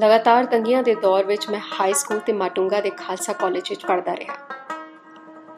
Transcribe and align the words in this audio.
ਲਗਾਤਾਰ 0.00 0.44
ਤੰਗੀਆਂ 0.44 0.82
ਦੇ 0.82 0.94
ਦੌਰ 0.94 1.24
ਵਿੱਚ 1.24 1.50
ਮੈਂ 1.50 1.60
ਹਾਈ 1.60 1.92
ਸਕੂਲ 1.92 2.18
ਤੇ 2.18 2.32
ਮਾਟੁੰਗਾ 2.32 2.80
ਦੇ 2.80 2.90
ਖਾਲਸਾ 2.90 3.32
ਕਾਲਜ 3.32 3.70
ਵਿੱਚ 3.70 3.86
ਪੜ੍ਹਦਾ 3.86 4.16
ਰਿਹਾ। 4.16 4.34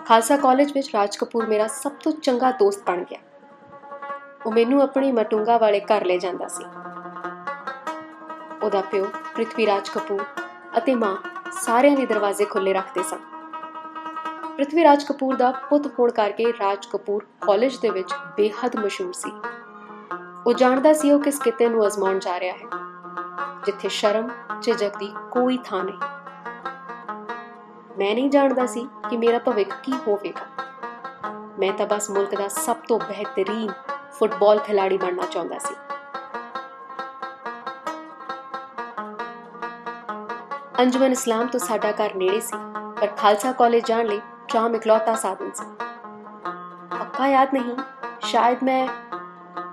ਖਾਲਸਾ 0.06 0.36
ਕਾਲਜ 0.36 0.72
ਵਿੱਚ 0.72 0.90
ਰਾਜ 0.94 1.16
ਕਪੂਰ 1.16 1.46
ਮੇਰਾ 1.46 1.66
ਸਭ 1.66 1.92
ਤੋਂ 1.92 2.12
ਚੰਗਾ 2.12 2.50
ਦੋਸਤ 2.50 2.90
ਬਣ 2.90 3.04
ਗਿਆ। 3.04 3.18
ਉਹ 4.46 4.52
ਮੈਨੂੰ 4.52 4.82
ਆਪਣੀ 4.82 5.12
ਮਾਟੁੰਗਾ 5.12 5.58
ਵਾਲੇ 5.58 5.80
ਘਰ 5.80 6.04
ਲੈ 6.04 6.16
ਜਾਂਦਾ 6.16 6.48
ਸੀ। 6.48 6.64
ਉਹਦਾ 8.62 8.80
ਪਿਓ 8.80 9.04
ਪ੍ਰਿਥਵੀ 9.34 9.66
ਰਾਜ 9.66 9.88
ਕਪੂਰ 9.88 10.24
ਅਤੇ 10.78 10.94
ਮਾਂ 10.94 11.16
ਸਾਰਿਆਂ 11.52 11.96
ਦੇ 11.96 12.06
ਦਰਵਾਜ਼ੇ 12.06 12.44
ਖੁੱਲੇ 12.44 12.72
ਰੱਖਦੇ 12.72 13.02
ਸਨ। 13.02 13.18
ਪ੍ਰਿਥਵੀ 14.56 14.84
ਰਾਜ 14.84 15.04
ਕਪੂਰ 15.04 15.36
ਦਾ 15.36 15.50
ਪੁੱਤ 15.50 15.86
ਹੋਣ 15.86 16.10
ਕਰਕੇ 16.10 16.52
ਰਾਜ 16.60 16.86
ਕਪੂਰ 16.86 17.26
ਕਾਲਜ 17.40 17.76
ਦੇ 17.76 17.90
ਵਿੱਚ 17.90 18.14
ਬੇਹੱਦ 18.36 18.76
ਮਸ਼ਹੂਰ 18.76 19.12
ਸੀ। 19.12 19.32
ਉਹ 20.46 20.52
ਜਾਣਦਾ 20.52 20.92
ਸੀ 20.92 21.10
ਉਹ 21.10 21.20
ਕਿਸ 21.20 21.38
ਕਿਤੇ 21.38 21.68
ਨੂੰ 21.68 21.86
ਅਜ਼ਮਾਉਣ 21.86 22.18
ਜਾ 22.18 22.40
ਰਿਹਾ 22.40 22.54
ਹੈ। 22.54 22.93
ਜਿੱਥੇ 23.65 23.89
ਸ਼ਰਮ 23.89 24.29
ਝਿਜਕ 24.61 24.97
ਦੀ 24.97 25.11
ਕੋਈ 25.31 25.57
ਥਾਂ 25.65 25.83
ਨਹੀਂ 25.83 25.97
ਮੈਂ 27.97 28.13
ਨਹੀਂ 28.15 28.29
ਜਾਣਦਾ 28.29 28.65
ਸੀ 28.65 28.87
ਕਿ 29.09 29.17
ਮੇਰਾ 29.17 29.39
ਭਵਿੱਖ 29.39 29.73
ਕੀ 29.83 29.93
ਹੋਵੇਗਾ 30.07 30.45
ਮੈਂ 31.59 31.71
ਤਾਂ 31.73 31.85
ਬਸ 31.87 32.09
ਮੁਲਕ 32.11 32.35
ਦਾ 32.35 32.47
ਸਭ 32.47 32.75
ਤੋਂ 32.87 32.99
ਬਿਹਤਰੀਨ 32.99 33.71
ਫੁੱਟਬਾਲ 34.11 34.59
ਖਿਡਾਰੀ 34.59 34.97
ਬਣਨਾ 34.97 35.25
ਚਾਹੁੰਦਾ 35.25 35.57
ਸੀ 35.59 35.75
ਅੰਜਮਨ 40.79 41.11
ਇਸਲਾਮ 41.11 41.47
ਤੋਂ 41.47 41.59
ਸਾਡਾ 41.59 41.91
ਘਰ 41.91 42.15
ਨੇੜੇ 42.15 42.39
ਸੀ 42.39 42.57
ਪਰ 43.01 43.07
ਖਾਲਸਾ 43.17 43.51
ਕਾਲਜ 43.51 43.85
ਜਾਣ 43.85 44.05
ਲਈ 44.05 44.21
ਟ੍ਰਾਮ 44.47 44.75
ਇਕਲੌਤਾ 44.75 45.15
ਸਾਧਨ 45.15 45.51
ਸੀ 45.51 45.65
ਪੱਕਾ 46.91 47.27
ਯਾਦ 47.27 47.53
ਨਹੀਂ 47.53 47.75
ਸ਼ਾਇਦ 48.21 48.63
ਮੈਂ 48.63 48.87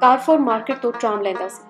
ਕਾਰਫੋਰ 0.01 0.39
ਮਾਰਕੀਟ 0.41 0.79
ਤੋਂ 0.79 0.93
ਟ੍ਰਾਮ 0.93 1.21
ਲੈਂਦਾ 1.21 1.49
ਸੀ 1.49 1.70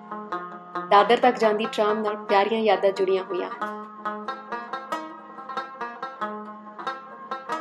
ਦਾਦਰ 0.92 1.16
ਤੱਕ 1.16 1.38
ਜਾਂਦੀ 1.38 1.66
ਟ੍ਰਾਮ 1.72 1.98
ਨਾਲ 1.98 2.16
ਪਿਆਰੀਆਂ 2.16 2.60
ਯਾਦਾਂ 2.60 2.90
ਜੁੜੀਆਂ 2.92 3.24
ਹੋਈਆਂ 3.24 3.50
ਹਨ। 3.50 3.86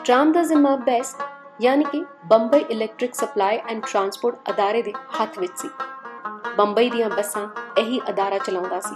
ਟ੍ਰਾਮ 0.03 0.31
ਦਾ 0.31 0.41
ਜ਼ਿੰਮਾ 0.43 0.75
ਬੈਸਟ 0.75 1.21
ਯਾਨੀ 1.61 1.83
ਕਿ 1.83 2.05
Bombay 2.25 2.59
electric 2.59 3.15
supply 3.15 3.57
and 3.57 3.83
transport 3.85 4.49
ਅਦਾਰੇ 4.49 4.81
ਦੇ 4.81 4.93
ਹੱਥ 5.21 5.39
ਵਿੱਚ 5.39 5.57
ਸੀ। 5.57 5.69
ਬੰਬਈ 6.57 6.89
ਦੀਆਂ 6.89 7.09
ਬੱਸਾਂ 7.09 7.47
ਇਹੀ 7.77 8.02
ਅਦਾਰਾ 8.09 8.37
ਚਲਾਉਂਦਾ 8.37 8.79
ਸੀ। 8.79 8.95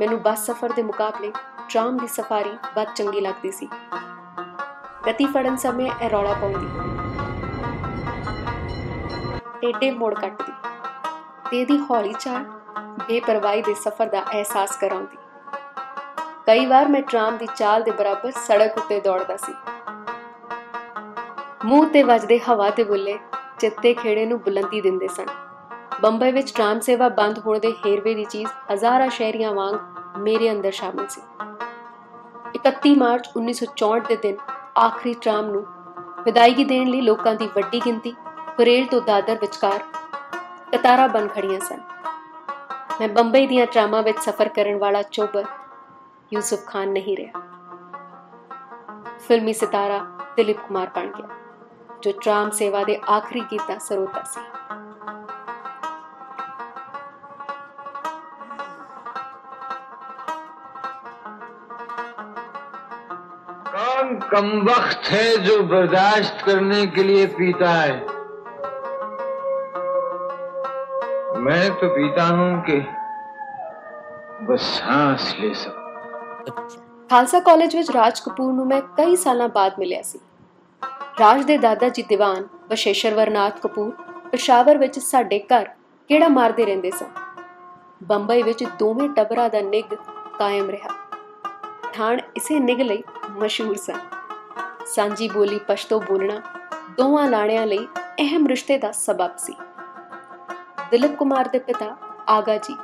ਮੈਨੂੰ 0.00 0.22
ਬੱਸ 0.22 0.46
ਸਫ਼ਰ 0.46 0.72
ਦੇ 0.72 0.82
ਮੁਕਾਬਲੇ 0.82 1.32
ਟ੍ਰਾਮ 1.68 1.96
ਦੀ 1.96 2.06
ਸਫਾਰੀ 2.06 2.52
ਬਹੁਤ 2.74 2.94
ਚੰਗੀ 2.96 3.20
ਲੱਗਦੀ 3.20 3.52
ਸੀ। 3.52 3.68
ਗਤੀ 5.08 5.26
ਫੜਨ 5.26 5.56
ਸਮੇਂ 5.56 5.90
ਇਹ 6.02 6.10
ਰੌਲਾ 6.10 6.32
ਪਾਉਂਦੀ। 6.32 6.68
ਟੇਡੇ 9.60 9.90
ਮੋੜ 9.90 10.14
ਕੱਟਦੀ। 10.14 10.52
ਤੇ 11.50 11.64
ਦੀ 11.64 11.78
ਹੌਲੀ 11.78 12.14
ਚਾਲ 12.20 12.44
ਬੇਪਰਵਾਹੀ 13.08 13.62
ਦੇ 13.62 13.74
ਸਫ਼ਰ 13.74 14.06
ਦਾ 14.06 14.20
ਅਹਿਸਾਸ 14.20 14.76
ਕਰਾਉਂਦੀ। 14.76 15.16
ਕਈ 16.46 16.66
ਵਾਰ 16.66 16.88
ਮੈਂ 16.88 17.02
ਟ੍ਰਾਮ 17.02 17.36
ਦੀ 17.36 17.46
ਚਾਲ 17.56 17.82
ਦੇ 17.82 17.90
ਬਰਾਬਰ 17.90 18.30
ਸੜਕ 18.30 18.78
ਉੱਤੇ 18.78 19.00
ਦੌੜਦਾ 19.00 19.36
ਸੀ। 19.36 19.54
ਮੂੰਹ 21.64 21.86
ਤੇ 21.86 22.02
ਵੱਜਦੇ 22.02 22.38
ਹਵਾ 22.38 22.70
ਤੇ 22.70 22.84
ਬੁੱਲੇ 22.84 23.18
ਚਿੱਤੇ 23.58 23.94
ਖੇੜੇ 23.94 24.26
ਨੂੰ 24.26 24.38
ਬੁਲੰਦੀ 24.40 24.80
ਦਿੰਦੇ 24.80 25.08
ਸਨ। 25.08 25.26
ਬੰਬਈ 26.02 26.32
ਵਿੱਚ 26.32 26.54
ਟ੍ਰਾਮ 26.54 26.80
ਸੇਵਾ 26.80 27.08
ਬੰਦ 27.08 27.38
ਹੋਣ 27.38 27.58
ਦੇ 27.58 27.72
ਹੇਰਵੇ 27.86 28.14
ਦੀ 28.14 28.24
ਚੀਜ਼ 28.24 28.50
ਹਜ਼ਾਰਾਂ 28.72 29.08
ਸ਼ਹਿਰੀਆਂ 29.08 29.52
ਵਾਂਗ 29.52 29.76
ਮੇਰੇ 30.18 30.50
ਅੰਦਰ 30.50 30.70
ਸ਼ਾਮਿਲ 30.70 31.06
ਸੀ। 31.08 31.20
31 32.54 32.94
ਮਾਰਚ 32.96 33.28
1964 33.36 34.00
ਦੇ 34.08 34.16
ਦਿਨ 34.16 34.36
ਆਖਰੀ 34.78 35.14
ਟ੍ਰਾਮ 35.14 35.46
ਨੂੰ 35.46 35.64
ਵਿਦਾਇਗੀ 36.24 36.64
ਦੇਣ 36.64 36.88
ਲਈ 36.88 37.00
ਲੋਕਾਂ 37.00 37.34
ਦੀ 37.34 37.48
ਵੱਡੀ 37.56 37.80
ਗਿਣਤੀ 37.86 38.14
ਪਰੇਲ 38.56 38.86
ਤੋਂ 38.86 39.00
ਦਾਦਰ 39.00 39.38
ਵਿਚਕਾਰ 39.40 39.80
ਕਤਾਰਾਂ 40.72 41.08
ਬਣ 41.08 41.28
ਖੜੀਆਂ 41.28 41.60
ਸਨ। 41.60 41.80
ਮੈਂ 42.99 43.07
ਬੰਬਈ 43.09 43.47
ਦੀਆਂ 43.47 43.65
ਟ੍ਰਾਮਾਂ 43.65 44.01
ਵਿੱਚ 44.03 44.19
ਸਫ਼ਰ 44.19 44.49
ਕਰਨ 44.49 44.77
ਵਾਲਾ 44.77 45.01
ਚੋਬਰ 45.11 45.45
ਯੂਸਫ 46.31 46.65
ਖਾਨ 46.67 46.89
ਨਹੀਂ 46.89 47.15
ਰਿਹਾ 47.17 47.41
ਫਿਲਮੀ 49.19 49.53
ਸਿਤਾਰਾ 49.53 49.99
ਦਿਲੀਪ 50.37 50.59
ਕੁਮਾਰ 50.59 50.89
ਬਣ 50.95 51.11
ਗਿਆ 51.11 51.27
ਜੋ 52.01 52.11
ਟ੍ਰਾਮ 52.21 52.49
ਸੇਵਾ 52.51 52.83
ਦੇ 52.83 52.99
ਆਖਰੀ 53.09 53.41
ਗੀਤ 53.51 53.67
ਦਾ 53.67 53.77
ਸਰੋਤਾ 53.79 54.23
ਸੀ 54.33 54.39
कौन 63.71 64.13
कम 64.29 64.47
वक्त 64.63 65.09
है 65.11 65.25
जो 65.43 65.61
बर्दाश्त 65.65 66.45
करने 66.45 66.85
के 66.87 67.03
लिए 67.03 67.25
पीता 67.33 67.73
है 67.73 68.12
मैं 71.39 71.69
तो 71.79 71.87
पीता 71.89 72.23
हूं 72.29 72.51
कि 72.63 72.79
बस 74.45 74.71
सांस 74.77 75.35
ले 75.39 75.53
सकूं 75.55 75.77
ਖਾਲਸਾ 77.09 77.39
ਕਾਲਜ 77.39 77.75
ਵਿੱਚ 77.75 77.89
ਰਾਜ 77.91 78.19
ਕਪੂਰ 78.19 78.51
ਨੂੰ 78.53 78.65
ਮੈਂ 78.67 78.81
ਕਈ 78.97 79.15
ਸਾਲਾਂ 79.15 79.47
ਬਾਅਦ 79.49 79.73
ਮਿਲਿਆ 79.79 80.01
ਸੀ 80.01 80.19
ਰਾਜ 81.19 81.43
ਦੇ 81.43 81.57
ਦਾਦਾ 81.57 81.87
ਜੀ 81.89 82.01
ਦੀਵਾਨ 82.03 82.43
ਬਸ਼ੇਸ਼ਰਵਰਨਾਥ 82.69 83.59
ਕਪੂਰ 83.59 83.91
ਪਸ਼ਾਵਰ 84.33 84.77
ਵਿੱਚ 84.77 84.99
ਸਾਡੇ 84.99 85.39
ਘਰ 85.47 85.65
ਕਿਹੜਾ 86.09 86.27
ਮਾਰਦੇ 86.29 86.65
ਰਹਿੰਦੇ 86.65 86.91
ਸਨ 86.91 87.07
ਬੰਬਈ 88.03 88.43
ਵਿੱਚ 88.43 88.63
ਦੋਵੇਂ 88.79 89.09
ਟਬਰਾਂ 89.09 89.49
ਦਾ 89.49 89.61
ਨਿਗ 89.61 89.95
ਕਾਇਮ 90.39 90.69
ਰਿਹਾ 90.69 90.89
ਠਾਣ 91.93 92.19
ਇਸੇ 92.37 92.59
ਨਿਗ 92.59 92.81
ਲਈ 92.81 93.03
ਮਸ਼ਹੂਰ 93.31 93.75
ਸਨ 93.77 93.99
ਸਾਂਝੀ 94.85 95.29
ਬੋਲੀ 95.29 95.59
ਪਸ਼ਤੋ 95.67 95.99
ਬੋਲਣਾ 95.99 96.41
ਦੋਵਾਂ 96.97 97.27
ਲਾਣਿਆਂ 97.29 97.65
ਲਈ 97.67 97.85
ਅਹਿਮ 98.19 98.47
ਰਿਸ਼ਤੇ 98.47 98.77
ਦਾ 98.77 98.91
ਸਬਬ 98.91 99.35
ਸੀ 99.37 99.55
ਦਿਲੀਪ 100.90 101.14
ਕੁਮਾਰ 101.16 101.48
ਦੇ 101.48 101.58
ਪਿਤਾ 101.58 101.96
ਆਗਾ 102.28 102.56
ਜੀ। 102.56 102.76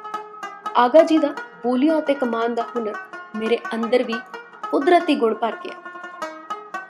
ਆਗਾ 0.77 1.03
ਜੀ 1.03 1.19
ਦਾ 1.19 1.29
ਬੋਲੀਆਂ 1.63 1.99
ਅਤੇ 1.99 2.15
ਕਮਾਨ 2.15 2.55
ਦਾ 2.55 2.63
ਹੁਨਰ 2.63 2.95
ਮੇਰੇ 3.37 3.59
ਅੰਦਰ 3.75 4.03
ਵੀ 4.03 4.15
ਕੁਦਰਤੀ 4.71 5.15
ਗੁਣ 5.15 5.35
ਭਰ 5.35 5.57
ਗਿਆ। 5.65 5.75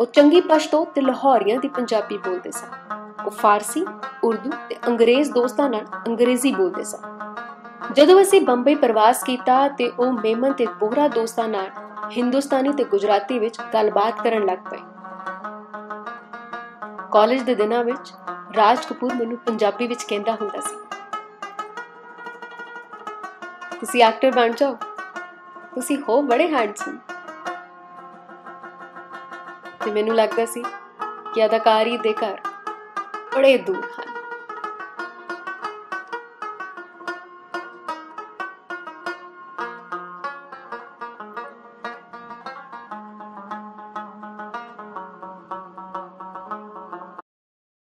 ਉਹ 0.01 0.07
ਚੰਗੀ 0.07 0.41
ਪਸ਼ਤੋ 0.41 0.85
ਤੇ 0.85 1.01
ਲਾਹੌਰੀਆਂ 1.01 1.59
ਦੀ 1.61 1.69
ਪੰਜਾਬੀ 1.69 2.19
ਬੋਲਦੇ 2.19 2.51
ਸਨ। 2.51 2.69
ਉਹ 3.27 3.31
ਫਾਰਸੀ, 3.31 3.85
ਉਰਦੂ 4.25 4.51
ਤੇ 4.69 4.77
ਅੰਗਰੇਜ਼ 4.89 5.33
ਦੋਸਤਾਂ 5.33 5.69
ਨਾਲ 5.71 5.87
ਅੰਗਰੇਜ਼ੀ 6.09 6.55
ਬੋਲਦੇ 6.55 6.85
ਸਨ। 6.85 7.19
ਜਦੋਂ 7.93 8.23
ਅਸੀਂ 8.23 8.41
ਬੰਬਈ 8.41 8.75
ਪ੍ਰਵਾਸ 8.75 9.23
ਕੀਤਾ 9.25 9.69
ਤੇ 9.69 9.93
ਉਹ 9.99 10.13
ਮੇਮਨ 10.13 10.53
ਤੇ 10.53 10.67
ਬੋਹਰਾ 10.81 11.09
ਦੋਸਤਾਂ 11.09 11.49
ਨਾਲ 11.49 11.71
ਹਿੰਦੁਸਤਾਨੀ 12.11 12.73
ਤੇ 12.73 12.85
ਗੁਜਰਾਤੀ 12.85 13.39
ਵਿੱਚ 13.39 13.61
ਗੱਲਬਾਤ 13.75 14.23
ਕਰਨ 14.23 14.47
ਲੱਗ 14.47 14.59
ਪਏ। 14.71 14.79
ਕਾਲਜ 17.13 17.43
ਦੇ 17.43 17.55
ਦਿਨਾਂ 17.55 17.85
ਵਿੱਚ 17.85 18.13
ਰਾਜ 18.57 18.87
ਕਪੂਰ 18.87 19.15
ਮੈਨੂੰ 19.15 19.39
ਪੰਜਾਬੀ 19.39 19.87
ਵਿੱਚ 19.87 20.03
ਕਹਿੰਦਾ 20.03 20.33
ਹੁੰਦਾ 20.33 20.61
ਸੀ 20.61 20.77
ਤੁਸੀਂ 23.80 24.04
ਐਕਟਰ 24.04 24.32
ਬਣ 24.32 24.52
ਜਾਓ 24.54 24.76
ਤੁਸੀਂ 25.76 25.98
ਹੋ 26.00 26.22
ਬੜੇ 26.24 26.48
ਹੈਂਡਸਮ 26.48 26.98
ਤੇ 29.84 29.92
ਮੈਨੂੰ 29.92 30.16
ਲੱਗਦਾ 30.16 30.46
ਸੀ 30.46 30.64
ਕਿ 31.34 31.46
ਅਦਾਕਾਰੀ 31.46 31.98
ਦੇ 31.98 32.14
ਘਰ 32.16 32.40
ਬੜੇ 33.36 33.58
ਦੂਰ 33.60 33.90
ਹਨ 33.94 34.14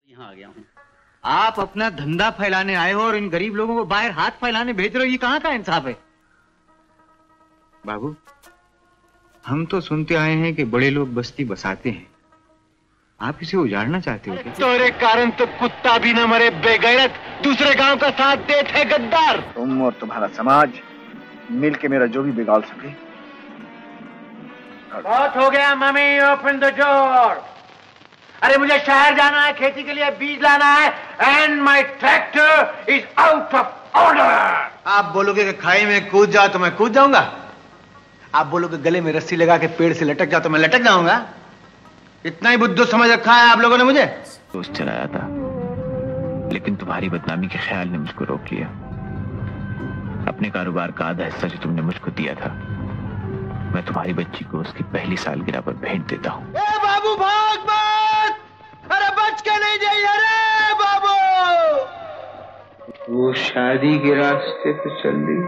यहाँ 0.07 0.27
आ 0.27 0.33
गया 0.33 0.47
हूँ 0.47 0.78
आप 1.24 1.58
अपना 1.60 1.88
धंधा 1.90 2.30
फैलाने 2.30 2.74
आए 2.74 2.92
हो 2.92 3.02
और 3.02 3.16
इन 3.16 3.28
गरीब 3.30 3.54
लोगों 3.56 3.74
को 3.76 3.84
बाहर 3.84 4.10
हाथ 4.10 4.30
फैलाने 4.40 4.72
भेज 4.72 4.96
रहे 4.96 5.06
हो 5.06 5.10
ये 5.10 5.16
कहाँ 5.16 5.40
का 5.40 5.50
इंसाफ 5.50 5.86
है? 5.86 5.96
बाबू 7.86 8.14
हम 9.44 9.64
तो 9.66 9.80
सुनते 9.80 10.14
आए 10.14 10.34
हैं 10.34 10.54
कि 10.54 10.64
बड़े 10.64 10.90
लोग 10.90 11.14
बस्ती 11.14 11.44
बसाते 11.44 11.90
हैं। 11.90 12.06
आप 13.20 13.38
इसे 13.42 13.56
उजाड़ना 13.56 14.00
चाहते 14.00 14.30
हो 14.30 14.36
क्या? 14.36 14.52
तेरे 14.52 14.90
कारण 15.00 15.30
तो 15.30 15.46
कुत्ता 15.60 15.96
भी 15.98 16.12
न 16.12 16.24
मरे 16.24 16.50
बेगैरत 16.64 17.14
दूसरे 17.44 17.74
गाँव 17.74 17.96
का 17.96 18.10
साथ 18.10 18.36
देते 18.36 18.78
हैं 18.78 18.88
गद्दार। 18.90 19.40
तुम 19.54 19.82
और 19.82 19.92
तुम्हारा 20.00 20.28
समाज 20.36 20.80
मिल 21.50 21.74
के 21.74 21.88
मेरा 21.88 22.06
जो 22.06 22.22
भी 22.22 22.32
बिगाड़ 22.32 22.60
सके। 22.62 22.88
बहुत 25.00 25.36
हो 25.36 25.50
गया 25.50 25.74
मम्मी 25.74 26.20
ओपन 26.22 26.58
द 26.58 26.74
डोर 26.78 27.49
अरे 28.42 28.56
मुझे 28.56 28.78
शहर 28.78 29.14
जाना 29.16 29.40
है 29.40 29.52
खेती 29.52 29.82
के 29.82 29.92
लिए 29.92 30.10
बीज 30.18 30.42
लाना 30.42 30.66
है 30.66 30.88
and 31.20 31.60
my 31.62 31.82
tractor 31.82 32.92
is 32.92 33.20
out 33.20 33.54
of 33.54 33.96
order 33.98 34.22
आप 34.90 35.10
बोलोगे 35.14 35.44
कि 35.44 35.52
खाई 35.60 35.84
में 35.86 36.08
कूद 36.10 36.30
जाओ 36.30 36.48
तो 36.48 36.58
मैं 36.58 36.70
कूद 36.76 36.92
जाऊँगा? 36.92 37.20
आप 38.34 38.46
बोलोगे 38.46 38.76
गले 38.78 39.00
में 39.00 39.12
रस्सी 39.12 39.36
लगा 39.36 39.56
के 39.58 39.66
पेड़ 39.78 39.92
से 39.92 40.04
लटक 40.04 40.28
जाओ 40.30 40.40
तो 40.40 40.50
मैं 40.50 40.60
लटक 40.60 40.82
जाऊँगा? 40.82 41.20
इतना 42.24 42.50
ही 42.50 42.56
बुद्धू 42.56 42.84
समझ 42.84 43.10
रखा 43.10 43.34
है 43.34 43.50
आप 43.50 43.58
लोगों 43.58 43.78
ने 43.78 43.84
मुझे? 43.84 44.04
दोस्त 44.52 44.72
चलाया 44.72 45.06
था 45.06 45.26
लेकिन 46.52 46.76
तुम्हारी 46.76 47.08
बदनामी 47.08 47.48
के 47.48 47.58
ख्याल 47.58 47.88
ने 47.88 47.98
मुझको 47.98 48.24
रोक 48.24 48.52
लिया। 48.52 48.66
अपने 50.28 50.50
कारोबार 50.50 50.90
का 50.92 51.04
आधा 51.04 51.24
हिस्सा 51.24 51.48
जो 51.48 51.58
तुमने 51.58 51.82
मुझको 51.82 52.10
दिया 52.12 52.34
था 52.34 52.50
मैं 53.74 53.84
तुम्हारी 53.86 54.12
बच्ची 54.14 54.44
को 54.44 54.58
उसकी 54.58 54.84
पहली 54.92 55.16
सालगिरह 55.18 55.60
पर 55.60 55.72
भेंट 55.84 56.06
देता 56.08 56.30
हूँ। 56.30 56.52
बाबू 56.52 57.14
भाग 57.16 57.58
मत 57.70 57.89
अरे 59.30 59.36
बच 59.36 59.40
के 59.40 59.56
नहीं 59.58 59.78
जाइए 59.78 60.12
रे 60.20 60.74
बाबू! 60.80 61.14
वो 63.14 63.32
शादी 63.32 63.98
के 63.98 64.14
रास्ते 64.14 64.72
पे 64.72 64.90
चल 65.02 65.16
दी 65.26 65.38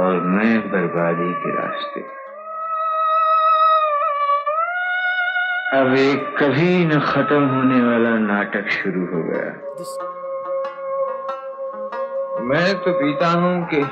और 0.00 0.20
मैं 0.20 0.60
बर्बादी 0.70 1.32
के 1.42 1.54
रास्ते 1.56 2.00
अब 5.78 5.94
एक 5.96 6.36
कभी 6.38 6.84
न 6.86 7.00
खत्म 7.00 7.42
होने 7.48 7.80
वाला 7.86 8.18
नाटक 8.18 8.68
शुरू 8.70 9.04
हो 9.06 9.22
गया। 9.22 9.50
मैं 12.48 12.74
तो 12.84 12.92
पीता 12.92 13.28
हूँ 13.40 13.66
कि 13.74 13.82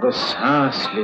बस 0.00 0.14
सांस 0.14 0.88
ले। 0.94 1.02